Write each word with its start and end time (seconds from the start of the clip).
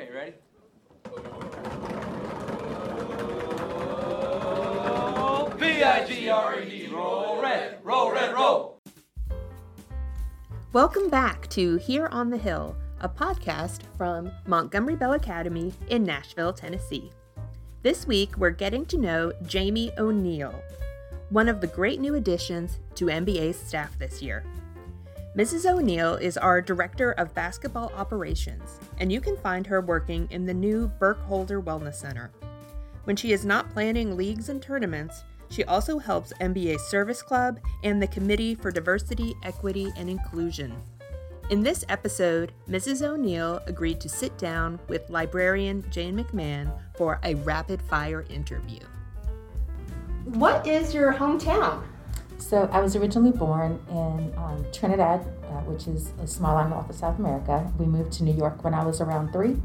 Okay, 0.00 0.12
ready? 0.12 0.32
Roll 6.90 7.42
red, 7.42 7.78
roll 7.82 8.10
red, 8.10 8.32
roll. 8.32 8.80
Welcome 10.72 11.10
back 11.10 11.48
to 11.50 11.76
Here 11.76 12.06
on 12.06 12.30
the 12.30 12.38
Hill, 12.38 12.74
a 13.00 13.10
podcast 13.10 13.80
from 13.98 14.30
Montgomery 14.46 14.96
Bell 14.96 15.12
Academy 15.12 15.74
in 15.90 16.02
Nashville, 16.04 16.54
Tennessee. 16.54 17.10
This 17.82 18.06
week, 18.06 18.38
we're 18.38 18.50
getting 18.50 18.86
to 18.86 18.96
know 18.96 19.32
Jamie 19.44 19.92
O'Neill, 19.98 20.62
one 21.28 21.48
of 21.48 21.60
the 21.60 21.66
great 21.66 22.00
new 22.00 22.14
additions 22.14 22.78
to 22.94 23.06
MBA's 23.06 23.58
staff 23.58 23.98
this 23.98 24.22
year. 24.22 24.44
Mrs. 25.36 25.64
O'Neill 25.64 26.16
is 26.16 26.36
our 26.36 26.60
Director 26.60 27.12
of 27.12 27.32
Basketball 27.34 27.92
Operations, 27.94 28.80
and 28.98 29.12
you 29.12 29.20
can 29.20 29.36
find 29.36 29.64
her 29.64 29.80
working 29.80 30.26
in 30.32 30.44
the 30.44 30.52
new 30.52 30.88
Burkholder 30.88 31.62
Wellness 31.62 31.94
Center. 31.94 32.32
When 33.04 33.14
she 33.14 33.32
is 33.32 33.44
not 33.44 33.70
planning 33.70 34.16
leagues 34.16 34.48
and 34.48 34.60
tournaments, 34.60 35.22
she 35.48 35.62
also 35.64 36.00
helps 36.00 36.32
MBA 36.40 36.80
Service 36.80 37.22
Club 37.22 37.60
and 37.84 38.02
the 38.02 38.08
Committee 38.08 38.56
for 38.56 38.72
Diversity, 38.72 39.36
Equity, 39.44 39.92
and 39.96 40.10
Inclusion. 40.10 40.74
In 41.50 41.62
this 41.62 41.84
episode, 41.88 42.52
Mrs. 42.68 43.00
O'Neill 43.00 43.60
agreed 43.66 44.00
to 44.00 44.08
sit 44.08 44.36
down 44.36 44.80
with 44.88 45.10
librarian 45.10 45.84
Jane 45.92 46.18
McMahon 46.18 46.76
for 46.96 47.20
a 47.22 47.36
rapid 47.36 47.80
fire 47.82 48.26
interview. 48.30 48.80
What 50.24 50.66
is 50.66 50.92
your 50.92 51.12
hometown? 51.12 51.84
So 52.40 52.68
I 52.72 52.80
was 52.80 52.96
originally 52.96 53.32
born 53.32 53.78
in 53.90 54.32
um, 54.36 54.66
Trinidad, 54.72 55.20
uh, 55.44 55.60
which 55.68 55.86
is 55.86 56.12
a 56.22 56.26
small 56.26 56.56
island 56.56 56.74
off 56.74 56.88
of 56.88 56.96
South 56.96 57.18
America. 57.18 57.70
We 57.78 57.86
moved 57.86 58.12
to 58.14 58.24
New 58.24 58.34
York 58.34 58.64
when 58.64 58.74
I 58.74 58.84
was 58.84 59.00
around 59.00 59.32
three 59.32 59.56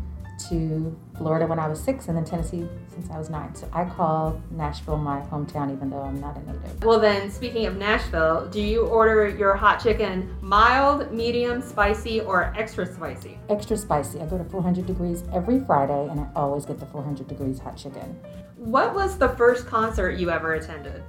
to 0.50 0.94
Florida 1.18 1.48
when 1.48 1.60
I 1.60 1.68
was 1.70 1.80
six, 1.80 2.10
and 2.10 2.18
then 2.18 2.26
Tennessee 2.26 2.68
since 2.90 3.10
I 3.10 3.18
was 3.18 3.30
nine. 3.30 3.56
So 3.56 3.70
I 3.72 3.86
call 3.86 4.42
Nashville 4.52 4.98
my 4.98 5.22
hometown, 5.22 5.72
even 5.72 5.90
though 5.90 6.02
I'm 6.02 6.20
not 6.20 6.38
a 6.38 6.42
native. 6.42 6.84
Well, 6.84 7.00
then, 7.00 7.32
speaking 7.32 7.66
of 7.66 7.78
Nashville, 7.78 8.48
do 8.48 8.62
you 8.62 8.86
order 8.86 9.30
your 9.30 9.56
hot 9.56 9.82
chicken 9.82 10.36
mild, 10.42 11.12
medium, 11.14 11.62
spicy, 11.62 12.20
or 12.20 12.54
extra 12.58 12.86
spicy? 12.86 13.40
Extra 13.50 13.78
spicy. 13.78 14.20
I 14.20 14.26
go 14.26 14.38
to 14.38 14.44
400 14.44 14.86
degrees 14.86 15.24
every 15.34 15.62
Friday, 15.62 16.08
and 16.12 16.20
I 16.20 16.28
always 16.36 16.66
get 16.66 16.80
the 16.80 16.86
400 16.88 17.28
degrees 17.28 17.60
hot 17.60 17.78
chicken. 17.78 18.20
What 18.58 18.94
was 18.94 19.18
the 19.18 19.30
first 19.30 19.66
concert 19.66 20.20
you 20.20 20.30
ever 20.30 20.56
attended? 20.56 21.02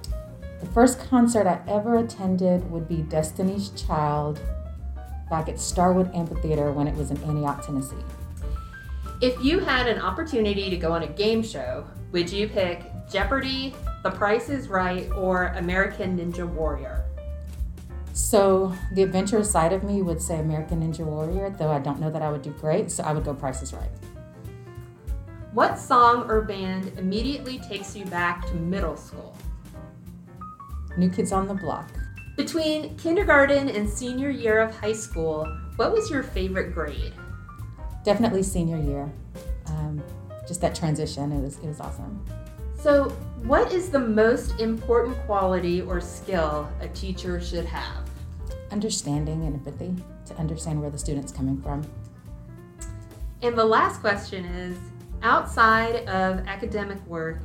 The 0.59 0.65
first 0.67 0.99
concert 0.99 1.45
I 1.45 1.61
ever 1.67 1.97
attended 1.97 2.69
would 2.71 2.87
be 2.87 2.97
Destiny's 3.03 3.69
Child 3.69 4.39
back 5.29 5.49
at 5.49 5.59
Starwood 5.59 6.13
Amphitheater 6.15 6.71
when 6.71 6.87
it 6.87 6.95
was 6.95 7.11
in 7.11 7.17
Antioch, 7.23 7.65
Tennessee. 7.65 7.95
If 9.21 9.43
you 9.43 9.59
had 9.59 9.87
an 9.87 9.99
opportunity 9.99 10.69
to 10.69 10.77
go 10.77 10.91
on 10.93 11.03
a 11.03 11.07
game 11.07 11.43
show, 11.43 11.85
would 12.11 12.31
you 12.31 12.47
pick 12.47 12.83
Jeopardy, 13.09 13.75
The 14.03 14.11
Price 14.11 14.49
is 14.49 14.67
Right, 14.67 15.11
or 15.11 15.47
American 15.57 16.17
Ninja 16.17 16.47
Warrior? 16.47 17.03
So 18.13 18.73
the 18.93 19.03
adventurous 19.03 19.51
side 19.51 19.73
of 19.73 19.83
me 19.83 20.01
would 20.01 20.21
say 20.21 20.39
American 20.39 20.81
Ninja 20.81 21.05
Warrior, 21.05 21.51
though 21.51 21.69
I 21.69 21.79
don't 21.79 21.99
know 21.99 22.09
that 22.09 22.21
I 22.21 22.31
would 22.31 22.41
do 22.41 22.51
great, 22.51 22.89
so 22.89 23.03
I 23.03 23.13
would 23.13 23.23
go 23.23 23.33
Price 23.33 23.61
is 23.61 23.73
Right. 23.73 23.89
What 25.53 25.77
song 25.79 26.29
or 26.29 26.41
band 26.41 26.97
immediately 26.97 27.59
takes 27.59 27.95
you 27.95 28.05
back 28.05 28.45
to 28.47 28.53
middle 28.55 28.97
school? 28.97 29.35
New 30.97 31.09
Kids 31.09 31.31
on 31.31 31.47
the 31.47 31.53
Block. 31.53 31.91
Between 32.35 32.95
kindergarten 32.97 33.69
and 33.69 33.87
senior 33.87 34.29
year 34.29 34.59
of 34.59 34.75
high 34.75 34.93
school, 34.93 35.45
what 35.75 35.91
was 35.91 36.09
your 36.09 36.23
favorite 36.23 36.73
grade? 36.73 37.13
Definitely 38.03 38.43
senior 38.43 38.77
year. 38.77 39.11
Um, 39.67 40.01
just 40.47 40.61
that 40.61 40.73
transition, 40.73 41.31
it 41.31 41.41
was, 41.41 41.57
it 41.57 41.65
was 41.65 41.79
awesome. 41.79 42.25
So, 42.79 43.09
what 43.43 43.71
is 43.71 43.89
the 43.89 43.99
most 43.99 44.59
important 44.59 45.17
quality 45.25 45.81
or 45.81 45.99
skill 45.99 46.69
a 46.79 46.87
teacher 46.89 47.41
should 47.41 47.65
have? 47.65 48.07
Understanding 48.71 49.43
and 49.45 49.55
empathy 49.55 49.95
to 50.25 50.37
understand 50.37 50.79
where 50.79 50.89
the 50.89 50.97
student's 50.97 51.31
coming 51.31 51.61
from. 51.61 51.85
And 53.41 53.57
the 53.57 53.65
last 53.65 53.99
question 53.99 54.45
is 54.45 54.77
outside 55.21 56.07
of 56.07 56.47
academic 56.47 57.05
work, 57.07 57.41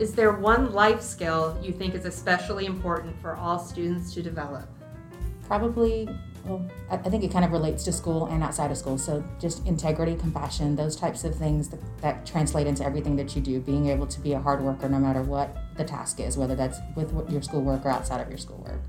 is 0.00 0.14
there 0.14 0.32
one 0.32 0.72
life 0.72 1.02
skill 1.02 1.56
you 1.62 1.72
think 1.72 1.94
is 1.94 2.06
especially 2.06 2.64
important 2.64 3.14
for 3.20 3.36
all 3.36 3.58
students 3.58 4.14
to 4.14 4.22
develop? 4.22 4.66
Probably, 5.46 6.08
well, 6.46 6.66
I, 6.90 6.96
think 6.96 7.22
it 7.22 7.30
kind 7.30 7.44
of 7.44 7.52
relates 7.52 7.84
to 7.84 7.92
school 7.92 8.24
and 8.26 8.42
outside 8.42 8.70
of 8.70 8.78
school. 8.78 8.96
So, 8.96 9.22
just 9.38 9.66
integrity, 9.66 10.16
compassion, 10.16 10.74
those 10.74 10.96
types 10.96 11.24
of 11.24 11.34
things 11.34 11.68
that, 11.68 11.80
that 12.00 12.24
translate 12.24 12.66
into 12.66 12.82
everything 12.82 13.14
that 13.16 13.36
you 13.36 13.42
do. 13.42 13.60
Being 13.60 13.88
able 13.88 14.06
to 14.06 14.20
be 14.20 14.32
a 14.32 14.40
hard 14.40 14.62
worker 14.62 14.88
no 14.88 14.98
matter 14.98 15.22
what 15.22 15.54
the 15.76 15.84
task 15.84 16.18
is, 16.18 16.38
whether 16.38 16.54
that's 16.54 16.78
with 16.96 17.12
your 17.30 17.42
schoolwork 17.42 17.84
or 17.84 17.90
outside 17.90 18.22
of 18.22 18.28
your 18.30 18.38
schoolwork. 18.38 18.80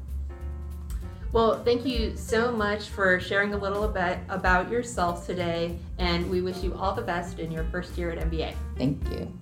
Well, 1.33 1.61
thank 1.63 1.85
you 1.85 2.15
so 2.15 2.53
much 2.53 2.89
for 2.89 3.19
sharing 3.19 3.53
a 3.53 3.57
little 3.57 3.87
bit 3.87 4.19
about 4.29 4.69
yourself 4.69 5.25
today, 5.25 5.77
and 5.97 6.29
we 6.29 6.41
wish 6.41 6.63
you 6.63 6.73
all 6.75 6.93
the 6.93 7.01
best 7.01 7.39
in 7.39 7.51
your 7.51 7.65
first 7.65 7.97
year 7.97 8.11
at 8.11 8.19
MBA. 8.29 8.53
Thank 8.77 9.09
you. 9.09 9.40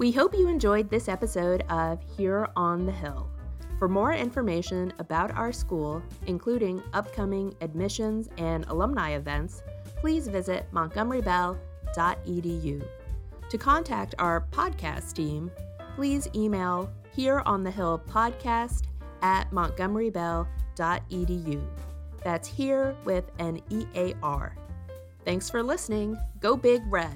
We 0.00 0.10
hope 0.10 0.34
you 0.34 0.48
enjoyed 0.48 0.88
this 0.88 1.08
episode 1.10 1.62
of 1.68 2.00
Here 2.16 2.48
on 2.56 2.86
the 2.86 2.92
Hill. 2.92 3.28
For 3.78 3.86
more 3.86 4.14
information 4.14 4.94
about 4.98 5.36
our 5.36 5.52
school, 5.52 6.02
including 6.26 6.82
upcoming 6.94 7.54
admissions 7.60 8.30
and 8.38 8.64
alumni 8.68 9.10
events, 9.10 9.62
please 9.96 10.26
visit 10.26 10.64
montgomerybell.edu. 10.72 12.82
To 13.50 13.58
contact 13.58 14.14
our 14.18 14.46
podcast 14.50 15.12
team, 15.12 15.50
please 15.96 16.28
email 16.34 16.90
here 17.14 17.42
on 17.44 17.62
the 17.62 17.70
hill 17.70 18.02
podcast 18.08 18.84
at 19.20 19.50
montgomerybell.edu. 19.50 21.66
That's 22.24 22.48
here 22.48 22.96
with 23.04 23.30
an 23.38 23.60
E 23.68 23.84
A 23.94 24.14
R. 24.22 24.56
Thanks 25.26 25.50
for 25.50 25.62
listening. 25.62 26.16
Go 26.40 26.56
Big 26.56 26.80
Red. 26.86 27.14